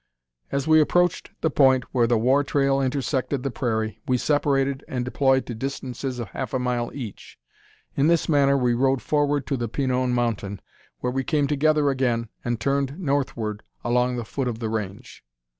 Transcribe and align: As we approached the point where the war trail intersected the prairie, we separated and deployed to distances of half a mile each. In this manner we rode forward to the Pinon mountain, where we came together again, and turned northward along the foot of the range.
As 0.51 0.67
we 0.67 0.81
approached 0.81 1.29
the 1.41 1.51
point 1.51 1.83
where 1.93 2.07
the 2.07 2.17
war 2.17 2.43
trail 2.43 2.81
intersected 2.81 3.43
the 3.43 3.51
prairie, 3.51 4.01
we 4.07 4.17
separated 4.17 4.83
and 4.87 5.05
deployed 5.05 5.45
to 5.45 5.53
distances 5.53 6.17
of 6.17 6.29
half 6.29 6.55
a 6.55 6.57
mile 6.57 6.89
each. 6.95 7.37
In 7.95 8.07
this 8.07 8.27
manner 8.27 8.57
we 8.57 8.73
rode 8.73 9.03
forward 9.03 9.45
to 9.45 9.57
the 9.57 9.69
Pinon 9.69 10.11
mountain, 10.11 10.59
where 11.01 11.13
we 11.13 11.23
came 11.23 11.45
together 11.45 11.91
again, 11.91 12.29
and 12.43 12.59
turned 12.59 12.97
northward 12.97 13.61
along 13.83 14.15
the 14.15 14.25
foot 14.25 14.47
of 14.47 14.57
the 14.57 14.69
range. 14.69 15.23